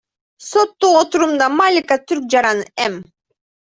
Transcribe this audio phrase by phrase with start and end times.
[0.45, 3.03] Соттук отурумда Малика түрк жараны М.